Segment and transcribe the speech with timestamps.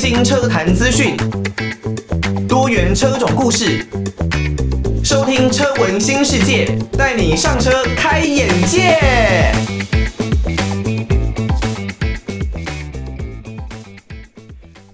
[0.00, 1.14] 新车坛资讯，
[2.48, 3.86] 多元车种故事，
[5.04, 8.96] 收听车闻新世界，带你上车开眼界。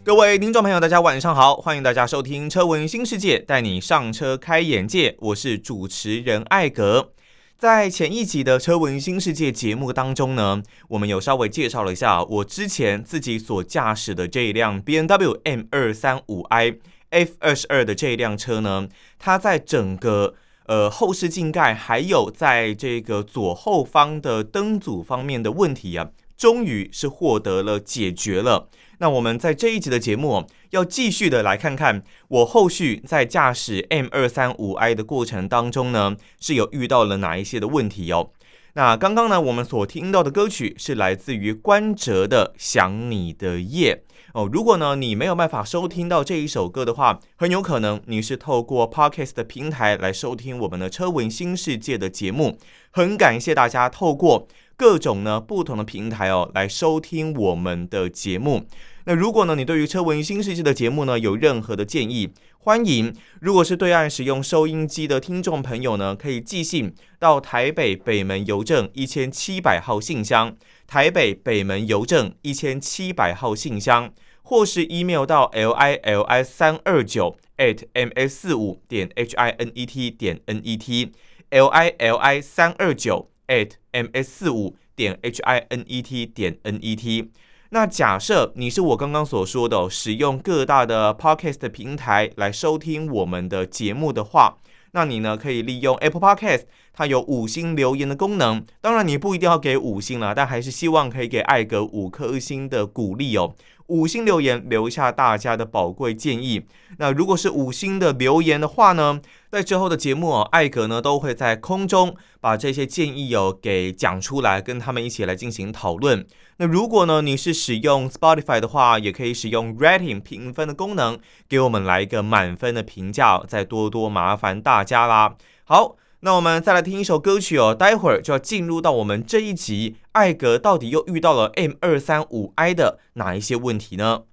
[0.02, 5.14] 各位听众朋友，大家晚上好，欢迎大家收听车闻新世界，带你上车开眼界。
[5.20, 7.12] 我是主持人艾格。
[7.58, 16.74] 在前一集的《车文新世界》节目当中呢，我们有稍微介绍了一下我之前自己所驾驶的这一辆 B N W M 二三五 i
[17.08, 18.86] F 二十二的这一辆车呢，
[19.18, 20.34] 它在整个
[20.66, 28.68] 呃后视镜盖还有在这个左后方的灯组方面的问题啊，终于是获得了解决了。
[28.98, 38.30] 那我们在这一集的节目要继续的来看看，我后续在驾驶 M 二三五 i 的过程当中呢，是有遇到了哪一些的问题哦。
[38.72, 43.94] 那刚刚呢，我们所听到的歌曲是来自于关喆的《想你的夜》
[44.32, 44.48] 哦。
[44.50, 52.58] 如果呢你没有办法收听到这一首歌的话，很有可能你是透过 Podcast 的平台来收听我们的《车闻新世界》的节目。
[52.90, 54.48] 很感谢大家透过。
[54.76, 58.66] 各种呢不同的平台哦，来收听我们的节目。
[59.06, 63.14] 那如果呢，你对于车闻新世界的节目呢有任何的建议，欢迎。
[63.40, 79.86] 如果是对岸使用收音机的听众朋友呢，可以寄信到台北北门邮政一千七百号信箱，台北北门邮政一千七百号信箱，或是 email 到 l i l i 三二九 at m s 四五点 h i n e
[79.86, 81.12] t 点 n e t
[81.50, 83.30] l i l i 三二九。
[83.48, 87.30] At ms 四五点 h i n e t 点 n e t。
[87.70, 94.58] 那假设你是我刚刚所说的使用各大的 podcast 平台来收听我们的节目的话，
[94.92, 98.64] 那你呢可以利用 Apple Podcast，它有五星留言的功能。
[98.80, 103.54] 当然你不一定要给五星了，但还是希望可以给艾格五颗星的鼓励哦。
[103.88, 106.66] 五星留言留下大家的宝贵建议。
[106.98, 109.20] 那如果是五星的留言的话呢，
[109.50, 116.26] 在之后的节目哦，艾格呢都会在空中把这些建议哦给讲出来，跟他们一起来进行讨论。
[116.58, 125.36] 那如果呢你是使用 Spotify 的话，也可以使用 Rating 评分的功能，给我们来一个满分的评价，再多多麻烦大家啦。
[125.64, 125.96] 好。
[126.26, 134.24] 那我们再来听一首歌曲哦，待会儿就要进入到我们这一集，艾格到底又遇到了 M 二三五 i 的哪一些问题呢？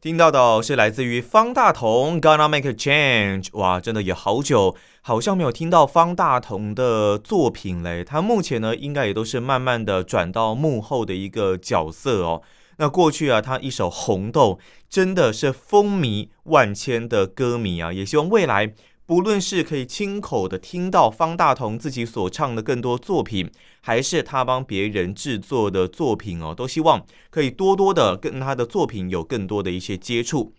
[0.00, 8.02] 听到的是来自于方大同，Gonna Make a Change，哇，真的也好久，好像没有听到方大同的作品嘞。
[8.02, 12.42] 他目前呢，应该也都是慢慢的转到幕后的一个角色哦。
[12.78, 14.58] 那过去啊，他一首《红豆》
[14.88, 18.72] 真的是风靡万千的歌迷啊，也希望未来
[19.06, 23.50] 不论是可以亲口的听到方大同自己所唱的更多作品，
[23.82, 30.54] 还是他帮别人制作的作品哦，都希望可以多多的跟他的作品有更多的一些接触。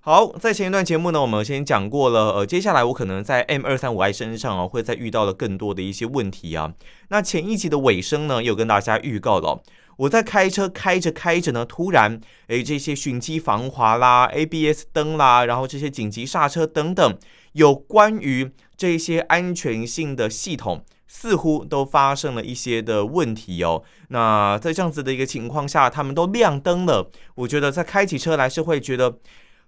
[0.00, 6.72] 好，在前一段节目呢，我们先讲过了，呃，接下来我可能在 M 二三五 i 身上哦，会再遇到了更多的一些问题啊。
[7.08, 9.60] 那前一集的尾声呢，有跟大家预告了。
[9.96, 17.18] 我在开车开着开着呢，突然，诶，这些寻机防滑啦、ABS 灯啦，然后这些紧急刹车等等，
[17.52, 23.82] 有关于这些安全性的系统，似乎都发生了一些的问题哦。
[24.10, 29.18] 那在这样子的一个情况下，他们都亮灯了，我觉得在开起车来是会觉得，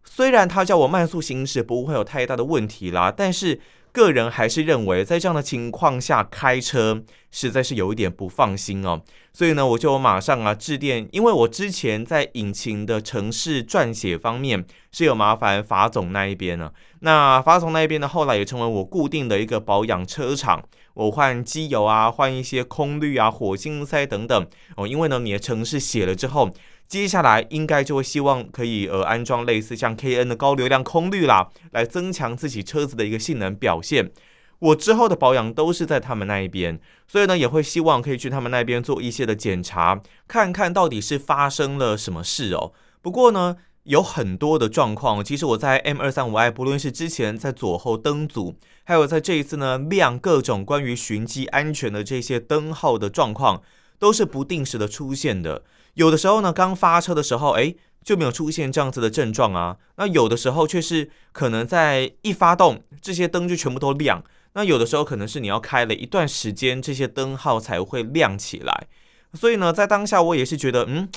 [0.05, 3.61] 虽然他叫我慢速行驶不会有太大的问题啦，但是。
[3.93, 7.03] 个人还是认为，在这样的情况下开车
[7.33, 9.03] 实在是有一点不放心哦，
[9.33, 20.63] 所以呢，我就马上啊致电，因为我之前在引擎的城市撰写方面是有麻烦法总那一边呢，那法总那一边呢，后来也成为我固定的一个保养车厂，
[20.95, 24.47] 我换机油啊，换一些空滤啊、火星塞等等
[24.77, 26.49] 哦，因为呢，你的城市写了之后。
[26.91, 34.11] 接下来应该就会希望可以呃安装类似像 KN 的高流量空滤啦，来增强自己车子的一个性能表现。
[34.59, 42.73] 我之后的保养都是在他们那一边，所以呢也会希望可以去他们那边做一些的检查，看看到底是发生了什么事哦。
[43.01, 53.63] 不过呢有很多的状况，其实我在 M 二三五 i 不论是之前在左后灯组，还有在这一次呢亮各种关于寻迹安全的这些灯号的状况，
[54.01, 55.63] 都是不定时的出现的。
[55.95, 59.77] 有的时候呢，刚发车的时候，诶，就没有出现这样子的症状啊。
[59.97, 64.25] 那有的时候却是可能在一发动，这些灯就全部都亮。
[64.55, 68.89] 那有的时候可能是你要开了一段时间，这些灯号才会亮起来。
[69.35, 71.09] 所以呢，在当下我也是觉得，嗯，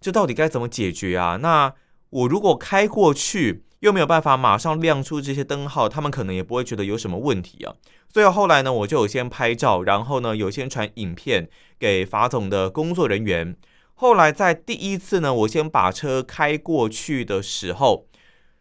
[0.00, 1.38] 这到底该怎么解决啊？
[1.40, 1.72] 那
[2.10, 7.74] 我如果开过去，又没有办法马上亮出这些灯号，他们可能也不会觉得有什么问题啊。
[8.14, 11.48] 所以后来呢，我就有先拍照，然后呢，有先传影片
[11.80, 13.56] 给法总的工作人员。
[13.94, 18.06] 后来在第一次呢，我先把车开过去的时候，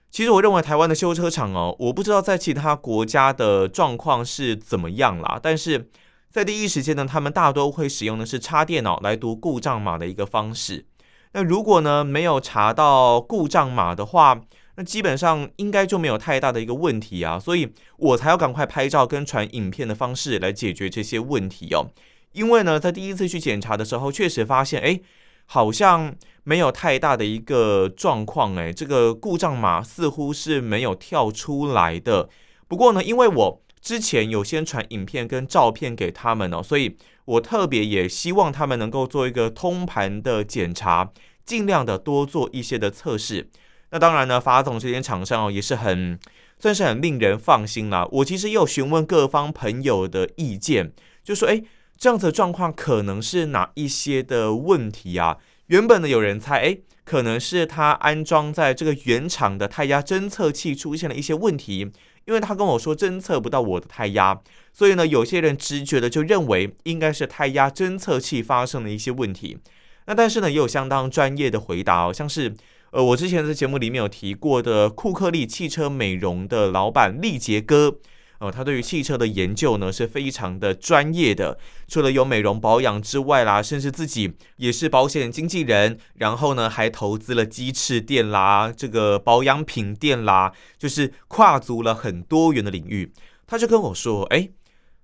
[0.09, 5.87] 其实我认为台湾的修车厂哦，我不知道在其他国家的状况是怎么样啦，但是
[6.31, 10.87] 在第一时间呢，他们大多会使用的是插电脑来读故障码的一个方式。
[11.33, 14.41] 那如果呢，没有查到故障码的话，
[14.75, 21.87] 那基本上应该就没有太大的一个问题啊，所以我才要赶快拍照跟传影片的方式来解决这些问题哦。
[22.31, 24.99] 因为呢，在第一次去检查的时候，确实发现，哎，
[25.45, 32.27] 好像没有太大的一个状况，哎，这个故障码似乎是没有跳出来的。
[32.67, 41.11] 不过呢，因为我之前有先传影片跟照片给他们哦，所以我特别也希望他们能够做一个通盘的检查，
[41.45, 43.51] 尽量的多做一些的测试。
[43.93, 46.17] 那当然呢，法总这间厂商哦也是很
[46.57, 48.07] 算是很令人放心啦。
[48.11, 50.91] 我其实也有询问各方朋友的意见，
[51.23, 51.63] 就说诶，
[51.95, 55.37] 这样子的状况可能是哪一些的问题啊？
[55.67, 61.91] 原本呢有人猜，诶，可能是他安装在这个原厂的胎压侦测器出现了一些问题，
[62.25, 64.41] 因为他跟我说侦测不到我的胎压，
[64.73, 69.59] 所以呢有些人直觉的就认为应该是胎压侦测器发生了一些问题。
[70.07, 72.55] 那但是呢也有相当专业的回答哦，像是。
[72.93, 77.97] 呃，我之前在节目里面有提过的库克利汽车美容的老板力杰哥，
[78.37, 81.57] 呃，他对于汽车的研究呢是非常的专业的。
[81.87, 93.11] 除了有美容保养之外啦，甚至自己也是保险经纪人，然后呢还投资了鸡翅店啦，这个保养品店啦，就是跨足了很多元的领域。
[93.47, 94.49] 他就跟我说，哎，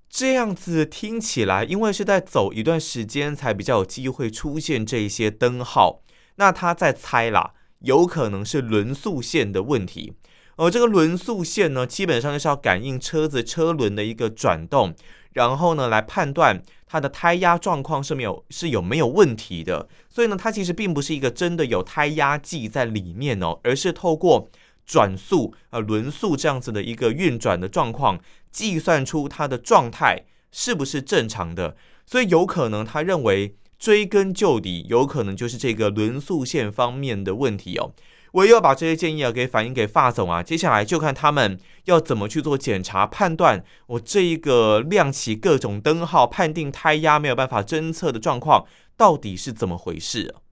[0.08, 6.04] 这样子听起来，因为是在走一段时间才比较有机会出现这些灯号，
[6.36, 7.54] 那他在猜啦。
[7.80, 10.14] 有可能是轮速线的问题，
[10.58, 14.94] 而这个轮速线呢，基本上就是要感应车子车轮的一个转动，
[15.34, 19.88] 然后呢来判断它的胎压状况是没有是有没有问题的。
[20.10, 24.50] 所以呢，它其实并不是一个真的有胎压计在里面哦，而是透过
[24.86, 28.20] 转速啊轮速这样子的一个运转的状况，
[28.52, 31.78] 计算出它的状态是不是正常的。
[32.06, 33.56] 所以有可能他认为。
[33.80, 37.94] 追根究底，有可能就是这个轮速线方面的问题哦。
[38.34, 48.66] 我也要把这些建议啊给反映给发总啊，接下来就看他们要怎么去做检查判断，我这一个亮起各种灯号，判定胎压没有办法侦测的状况
[48.96, 50.46] 到底是怎么回事啊？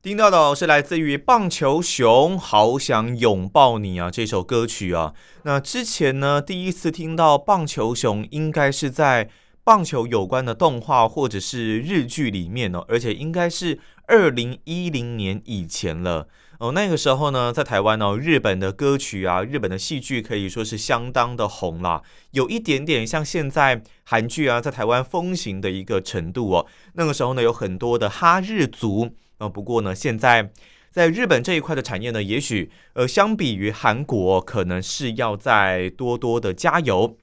[0.00, 5.14] 听到的是来自于棒球熊，好想拥抱你啊这首歌曲啊。
[5.42, 9.30] 那之前呢，第一次听到棒球熊，应该是在。
[9.62, 16.26] 棒球有关的动画或者是日剧里面哦，而且应该是二零一零年以前了
[16.58, 16.72] 哦。
[16.72, 22.02] 那个时候呢，在台湾哦，日本的歌曲啊，日本的戏剧可以说是相当的红啦，
[22.32, 26.66] 有一点点像现在韩剧啊，在台湾风行的一个程度哦。
[26.94, 29.48] 那个时候呢，有很多的哈日族啊。
[29.48, 30.50] 不过呢，现在
[30.90, 37.16] 在日本这一块的产业呢，也许呃，相比于韩国，可能是要再多多的加油。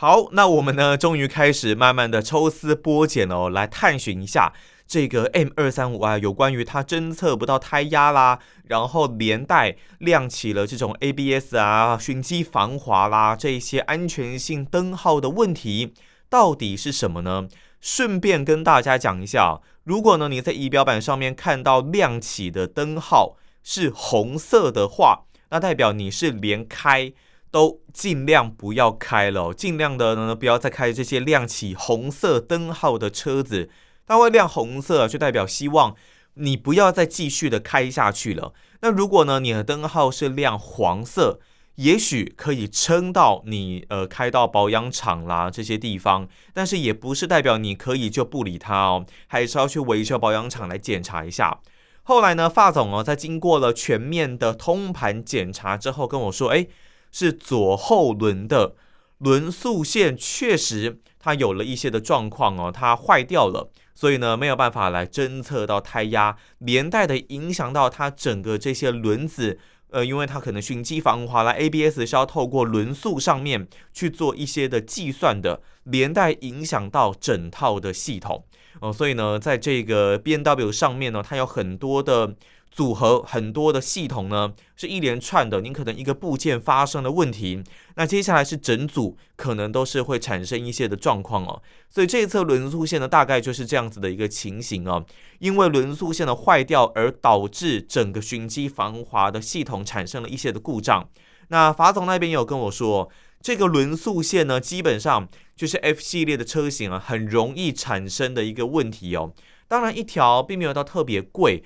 [0.00, 4.50] 好，那我们呢，终于开始慢慢的抽丝剥茧哦，来探寻一下
[4.86, 15.92] 这个 M 二三五啊，有关于它侦测不到胎压啦，然后连带亮起了这种 ABS 啊、循迹防滑啦这一些安全性灯号的问题，
[16.30, 17.46] 到底是什么呢？
[17.82, 27.12] 顺便跟大家讲一下，如果呢你在仪表板上面看到亮起的灯号是红色的话，那代表你是连开。
[27.50, 33.68] 都尽量不要开了，尽量的呢不要再开这些亮起红色灯号的车子。
[34.06, 35.94] 它会亮红色，就代表希望
[36.34, 38.52] 你不要再继续的开下去了。
[38.80, 41.40] 那如果呢你的灯号是亮黄色，
[41.76, 51.60] 也许可以撑到你呃开到保养厂啦这些地方，但是也不是代表你可以就不理它哦，还是要去维修保养厂来检查一下。
[52.02, 56.68] 后来呢，发总哦在经过了全面的通盘检查之后跟我说，诶。
[57.10, 58.74] 是左后轮的
[59.18, 69.58] 轮速线，确实它有了一些的状况哦，它坏掉了，所以呢没有办法来侦测到胎压，连带的影响到它整个这些轮子，
[69.90, 78.44] 呃，因为它可能循迹防滑了，ABS 是要透过轮速上面去做一些的计算的，连带影响到整套的系统
[78.80, 82.34] 哦，所以呢，在这个 BMW 上面呢，它有很多的。
[82.70, 85.60] 组合很多的系统呢，是一连串的。
[85.60, 87.62] 您可能一个部件发生了问题，
[87.96, 91.60] 那接下来是整组可能都是会产生一些的状况哦。
[91.88, 95.04] 所以这一侧轮速线呢，大概就是这样子的一个情形哦。
[95.40, 101.08] 因为轮速线的坏掉而导致整个循迹防滑的系统产生了一些的故障。
[101.48, 103.10] 那法总那边有跟我说，
[103.42, 109.32] 这个轮速线呢，基本上就是 F 系列的车型啊，很容易产生的一个问题哦。
[109.66, 111.64] 当然一条并没有到特别贵，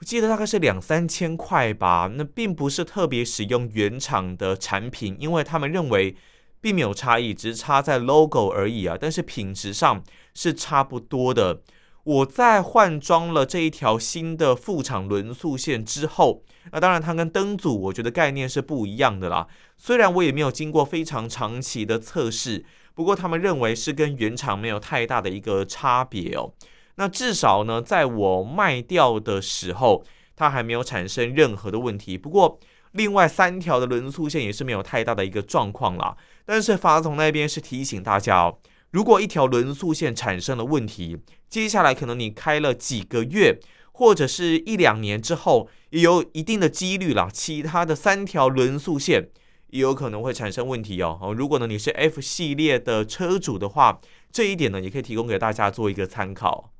[0.00, 2.10] 我记得大概是两三千块吧。
[2.14, 6.16] 那并不是特别使用原厂的产品，因为他们认为
[6.58, 8.96] 并没有差异，只是差在 logo 而已啊。
[8.98, 10.02] 但是品质上
[10.34, 11.60] 是差不多的。
[12.04, 16.42] 我在换装了这一条新的副厂轮速线之后，
[16.72, 19.46] 那当然它跟灯组我觉得概念是不一样的啦。
[19.76, 22.64] 虽然我也没有经过非常长期的测试，
[22.94, 26.54] 不过他们认为是跟原厂没有太大的一个差别哦。
[27.00, 30.04] 那至少呢，在我卖掉的时候，
[30.36, 32.18] 它还没有产生任何的问题。
[32.18, 32.58] 不过
[32.92, 36.14] 另外三条的轮速线也是没有太大的一个状况啦。
[36.44, 38.58] 但是法总那边是提醒大家哦。
[38.90, 41.16] 如果一条轮速线产生了问题，
[41.48, 43.58] 接下来可能你开了几个月
[43.92, 49.30] 或者是一两年之后，也有一定的几率啦，其他的三条轮速线
[49.68, 51.18] 也有可能会产生问题哦。
[51.22, 53.98] 哦，如果呢你是 F 系列的车主的话，
[54.30, 56.70] 这一点呢也可以提供给大家做一个参考。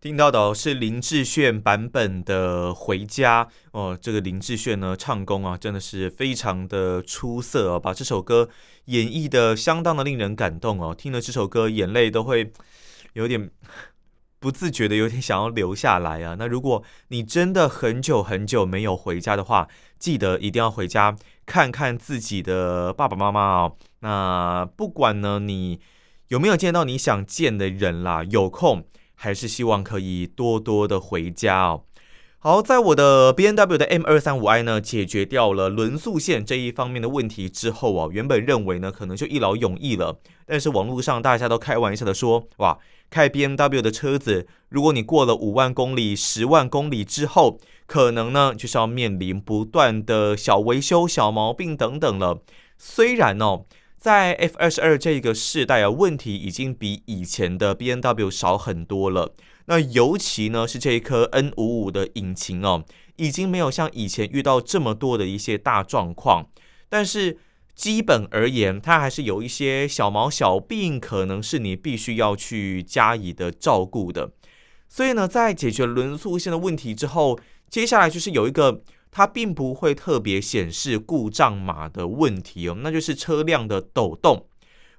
[0.00, 8.48] 听到的是林志炫版本的《回家》哦，这个林志炫呢唱功啊真的是非常的出色哦，把这首歌
[8.84, 12.52] 演绎的相当的令人感动哦，听了这首歌眼泪都会
[13.14, 13.50] 有点
[14.38, 16.36] 不自觉的有点想要流下来啊。
[16.38, 19.66] 那如果你真的很久很久没有回家的话，
[19.98, 23.76] 记得一定要回家看看自己的爸爸妈妈哦。
[23.98, 25.80] 那不管呢你
[26.28, 28.86] 有没有见到你想见的人啦，有空。
[29.20, 31.82] 还是希望可以多多的回家哦。
[32.38, 40.20] 好，在我的 BMW 的 M 二三五 i 呢，解决掉了轮速线这一方面的问题之后啊，原本认为呢可能就一劳永逸了。
[40.46, 42.78] 但是网络上大家都开玩笑的说，哇，
[43.10, 52.42] 开 BMW 的车子，如果你过了五万公里、十万公里之后，可能呢就是要面临不断的小维修、小毛病等等了。
[52.78, 53.64] 虽然哦。
[53.98, 59.34] 在 F 二十二这个世代啊，问题已经比以前的 B N W 少很多了。
[59.66, 62.84] 那尤其呢是这一颗 N 五五的引擎哦，
[63.16, 66.46] 已经没有像以前遇到这么多的一些大状况。
[66.88, 67.38] 但是
[67.74, 74.30] 基本而言，它还是有一些小毛小病，可能是你必须要去加以的照顾的。
[74.88, 77.36] 所以呢，在解决轮速线的问题之后，
[77.68, 78.82] 接下来就是有一个。
[79.18, 84.46] 它并不会特别显示故障码的问题哦，那就是车辆的抖动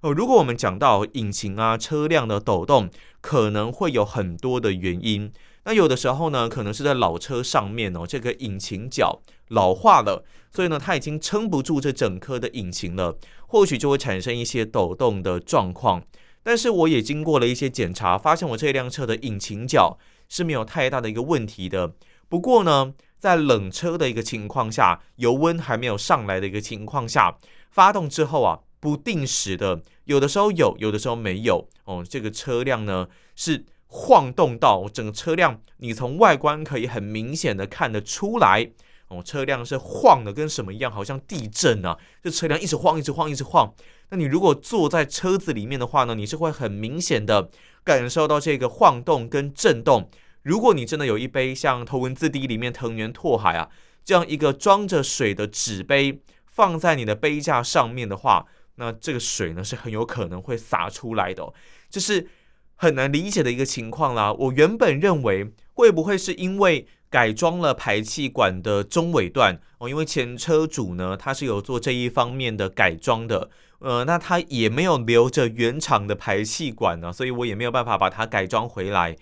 [0.01, 0.11] 哦。
[0.11, 2.89] 如果我们讲到引擎啊，车辆的抖动
[3.21, 5.31] 可能会有很多的原因。
[5.63, 16.03] 那有的时候呢，可能是在老车上面哦，这个引擎脚老化了，所以呢，它已经撑不住这整颗的引擎了，或许就会产生一些抖动的状况。
[16.43, 19.97] 但是我也经过了一些检查，发现我这辆车的引擎脚
[20.27, 21.93] 是没有太大的一个问题的。
[22.27, 27.37] 不过呢，在冷车的一个情况下，油温还没有上来的一个情况下，
[27.69, 32.03] 发动之后啊，不定时的，有的时候有，有的时候没有哦。
[32.07, 38.71] 这个车辆呢是晃动到整个车辆，你从外观可以很明显的看得出来
[39.09, 43.73] 哦，车辆是晃的跟什么一样，好像地震啊，这车辆一直晃，一直晃，一直晃。
[44.11, 47.49] 那你如果坐在车子里面的话呢，你是会很明显的
[47.83, 50.09] 感受到这个晃动跟震动。
[50.43, 53.69] 如果你真的有一杯像《头文字 D》里面藤原拓海啊
[54.05, 61.53] 这样一个装着水的纸杯放在你的杯架上面的话，那这个水呢是很有可能会洒出来的哦，
[61.89, 62.27] 这是
[62.75, 64.33] 很难理解的一个情况啦。
[64.33, 79.15] 我原本认为会不会是因为改装了排气管的中尾段哦，因为前车主呢他是有做这一方面的改装的，呃，那他也没有留着原厂的排气管呢，所以我也没有办法把它改装回来。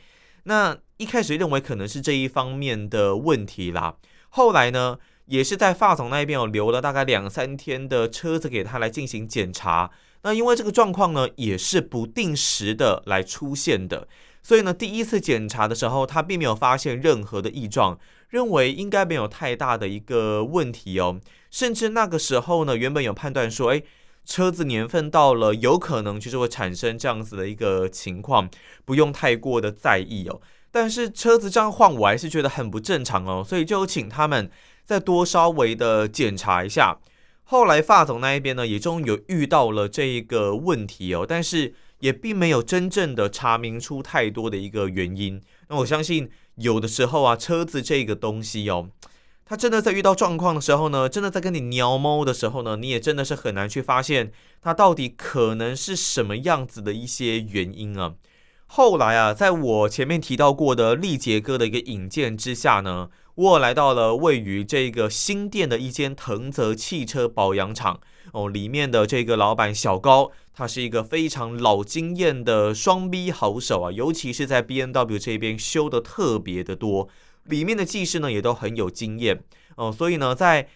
[0.47, 3.95] 那一开始认为可能是这一方面的问题啦，
[4.29, 9.91] 后来呢，也是在发总那边有留了大概两三天的车子给他来进行检查。
[10.23, 14.07] 那因为这个状况呢，也是不定时的来出现的，
[14.41, 17.99] 所以呢，第一次检查的时候，他并没有发现任何的异状，
[18.29, 21.19] 认为应该没有太大的一个问题哦。
[21.51, 23.83] 甚至那个时候呢，原本有判断说，诶，
[24.27, 28.49] 车子年份到了，有可能就是会产生这样子的一个情况，
[28.83, 30.41] 不用太过的在意哦。
[30.69, 34.51] 但是车子这样晃，我还是觉得很不正常哦，所以就请他们
[34.83, 36.99] 再多稍微的检查一下。
[37.45, 45.41] 后来法总那一边呢，也终于有遇到了这一个问题哦，但是也并没有真正的查明出太多的一个原因。
[45.69, 48.89] 那我相信有的时候啊，车子这个东西哦。
[49.49, 58.15] 他真的在遇到状况的时候呢，真的在跟你鸟猫的时候呢，你也真的是很难去发现它到底可能是什么样子的一些原因啊。
[58.65, 68.01] 后来啊，在我前面提到过的力杰哥的一个引荐之下呢，我来到了位于这个新店的一间腾泽汽车保养厂。
[68.33, 77.07] 哦，里面的这个老板小高，他是一个非常老经验的双 B 好手啊，尤其是在 B N W 这边修的特别的多，
[77.47, 79.43] 里面的技师呢也都很有经验
[79.75, 80.67] 哦，所以呢，在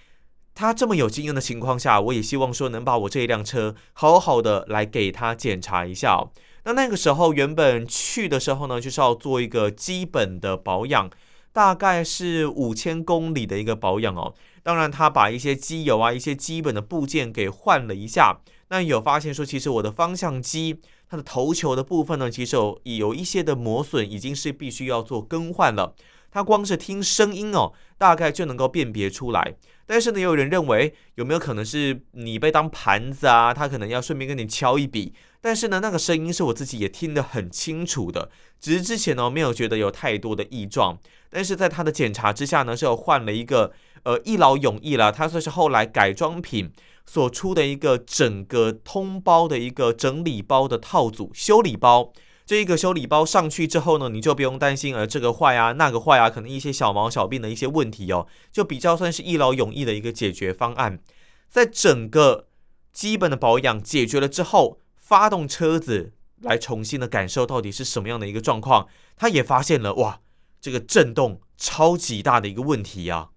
[0.53, 6.23] 他这么有经验的情况下，我也希望说能把我这一辆车好好的来给他检查一下。
[6.63, 11.09] 那那个时候原本去的时候呢，就是要做一个基本的保养。
[11.53, 18.39] 大概是五千公里的一个保养哦，当然他把一些机油啊、一些基本的部件给换了一下。
[18.69, 25.93] 那有发现说，其实我的方向机它的头球的部分呢，其实有有一些的磨损，已经是必须要做更换了。
[26.31, 29.55] 他光是听声音哦，大概就能够辨别出来。
[29.85, 33.53] 但是呢，也有人认为有没有可能是你被当盘子啊？
[33.53, 35.13] 他可能要顺便跟你敲一笔。
[35.41, 40.97] 但是呢，那个声音是我自己也听得很清楚的，只是之前呢没有觉得有太多的异状。
[41.29, 43.73] 但是在他的检查之下呢，是有换了一个
[44.03, 46.71] 呃一劳永逸了，它算是后来改装品
[47.05, 52.13] 所出的一个整个通包的一个整理包的套组修理包。
[52.51, 61.01] 这一个修理包上去之后呢，你就不用担心呃这个坏啊那个坏啊，可能一些小毛小病的一些问题哦，就比较算是一劳永逸的一个解决方案。
[61.47, 62.49] 在整个
[62.91, 70.19] 基本的保养解决了之后，发动车子来重新的感受到底是什么样的一个状况，他也发现了哇。
[70.59, 73.29] 这个震动超级大的一个问题呀！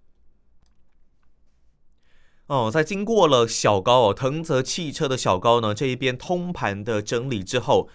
[2.47, 7.87] 哦，在经过了小高哦，腾泽汽车的小高呢这一边通盘的整理之后，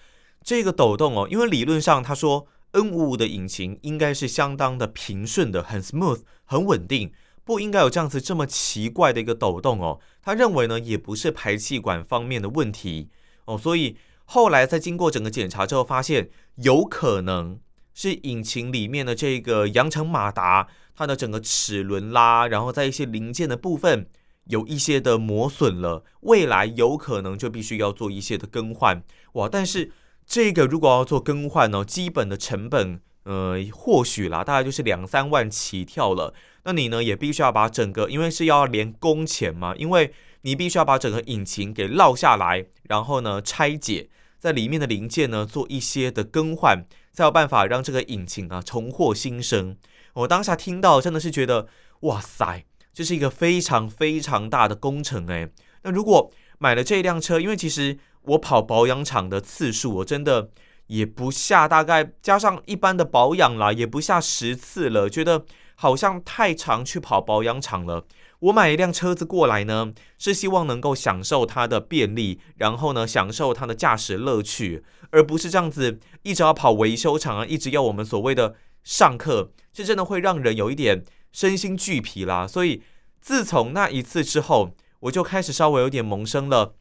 [0.43, 7.13] 这个抖动哦，因为理论上他说 N55 的引擎应该是相当的平顺的，很 smooth，很稳定，
[7.45, 10.01] 不应该有这样子这么奇怪的一个抖动哦。
[10.23, 13.09] 他认为呢，也不是排气管方面的问题
[13.45, 17.61] 哦，所以后来在经过整个检查之后，发现有可能。
[17.93, 24.09] 是引擎里面的这个扬程马达，它的整个齿轮啦，然后在一些零件的部分
[24.45, 29.49] 有一些的磨损了，未来有可能就必须要做一些的更换哇！
[29.49, 29.91] 但是
[30.31, 36.33] 这个如果要做更换呢，基本的成本呃或许啦，大概就是两三万起跳了。
[36.63, 46.85] 那你呢也必须要把整个，因为是要连工钱嘛，因为你必须要把整个引擎给落下来，然后呢拆解，在里面的零件呢做一些的更换。
[47.13, 49.77] 才有办法让这个引擎啊重获新生。
[50.13, 51.67] 我当下听到真的是觉得，
[52.03, 55.51] 哇塞，这是一个非常非常大的工程诶。
[55.83, 60.51] 那如果买了这辆车，因为其实我跑保养厂的次数，我真的
[60.87, 68.05] 也不下，大概加上一般的保养啦，也不下十次了，觉得好像太常去跑保养厂了。
[68.41, 82.47] 我买一辆车子过来呢，是希望能够享受它的便利，然后呢，享受它的驾驶乐趣，而不是这样子一直要跑维修厂啊，一直要我们所谓的上课，这真的会让人有一点身心俱疲啦。
[82.47, 82.83] 所以
[83.21, 86.75] 自从那一次之后，我就开始稍微有点萌生了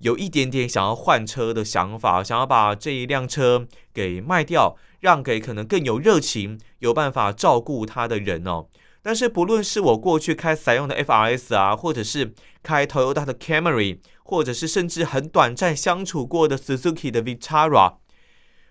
[0.00, 8.66] 有一点点想要换车的想法，想要把这一辆车给卖掉，让给可能更有热情、有办法照顾它的人哦。
[9.02, 17.94] 但是不论是我过去开采用的 FRS 啊，或者是开 Toyota 的 Camry，或者是甚至很短暂相处过的 Suzuki 的 Vitara，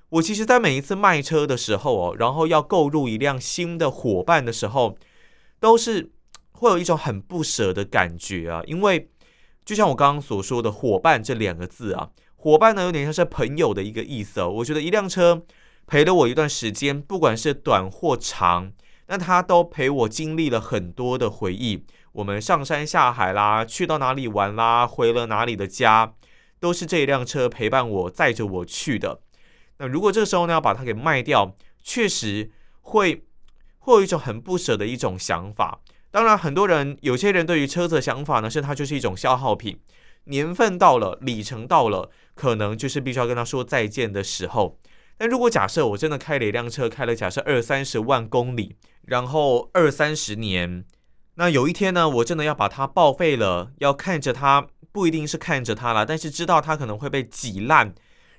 [0.10, 4.98] 我其实在每一次卖车的时候哦，然后要购入一辆新的伙伴的时候，
[5.60, 6.12] 都是
[6.52, 9.10] 会有一种很不舍的感觉啊，因为
[9.69, 14.43] 就像我刚刚所说的“伙伴”这两个字啊，伙伴呢有点像是朋友的一个意思。
[14.43, 15.43] 我觉得一辆车
[15.86, 18.73] 陪了我一段时间，不管是短或长。
[19.05, 26.15] 那它都陪我经历了很多的回忆，我们上山下海啦，去到哪里玩啦，回了哪里的家，
[26.60, 29.21] 都是这一辆车陪伴我，载着我去的。
[29.77, 32.49] 那如果这时候呢，要把它给卖掉，确实
[32.82, 33.23] 会
[33.77, 35.82] 会有一种很不舍的一种想法。
[36.12, 39.80] 当然，很多人有些人对于车子的想法呢，是它就是一种消耗品，
[40.26, 44.80] 年份到了，里程到了，可能就是必须要跟他说再见的时候。
[45.17, 48.76] 但如果假设我真的开了一辆车，开了假设二三十万公里。
[49.06, 50.86] 然后二三十年，
[51.34, 57.95] 那有一天呢，我真的要把它报废了，要看着它，不一定是看着它了，但是知道它可能会被挤烂，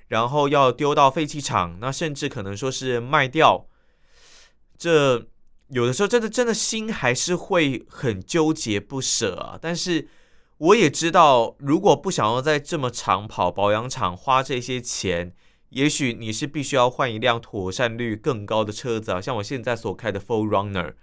[0.07, 3.67] 然后要丢到废弃场，那甚至可能说是卖掉，
[4.77, 5.27] 这
[5.71, 9.57] 有的时候真的真的心还是会很纠结不舍啊。
[9.61, 10.07] 但是
[10.57, 15.33] 我也知道，如果不想要在这么长跑保养厂花这些钱。
[15.71, 20.95] 也许你是必须要换一辆妥善率更高的车子啊，像我现在所开的 4Runner。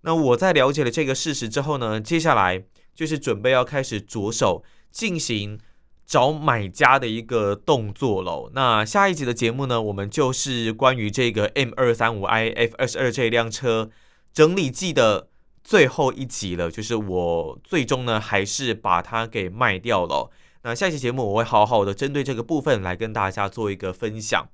[0.00, 5.60] 那我在了解了这个事实之后呢，接下来就是准备要开始着手进行
[6.10, 8.50] 找买家的一个动作喽。
[8.52, 13.90] 那下一集的节目呢，我们就是关于这个 M 二三五 i F 二十二这辆车
[14.34, 15.28] 整理季的
[15.62, 20.32] 最后一集了，就是我最终呢还是把它给卖掉了。
[20.64, 24.48] 那下一期节目我会好好的针对这个部分来跟大家做一个分享。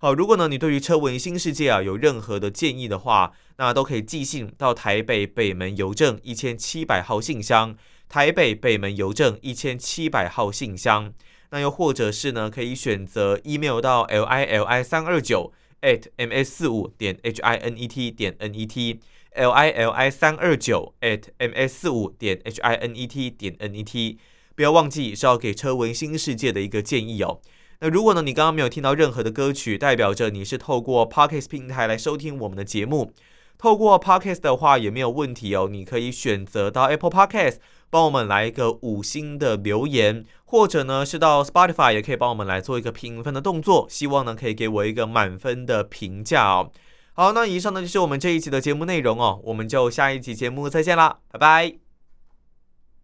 [0.00, 7.74] 好，如果呢你对于车闻新世界啊有任何的建议的话，那都可以寄信到台北北门邮政一千七百号信箱，
[8.08, 11.12] 台北北门邮政一千七百号信箱。
[11.50, 17.88] 那又或者是呢可以选择 email 到 l i l i 三二九 at m s 四五点 h i n e
[17.88, 19.00] t 点 n e t
[19.34, 23.54] l i l i 三二九 at m s 四五点 h i n e t 点
[23.58, 24.18] n e t。
[24.54, 27.40] 不要忘记是要给车文新世界的一个建议哦。
[27.80, 33.12] 那如果呢，你刚刚没有听到任何的歌曲，代表着你是透过 Podcast 平台来收听我们的节目。
[33.56, 37.56] 透过 Podcast 的话也没有问题哦，你可以选择到 Apple Podcast
[37.90, 43.86] 帮我们来一个五星的留言，或者呢是到 Spotify 也可以帮我们来做一个评分的动作。
[43.88, 46.70] 希望呢可以给我一个满分的评价哦。
[47.14, 51.87] 好，那以上呢就是我们这一期的节目内容哦，我们就下一期节目再见啦，拜拜。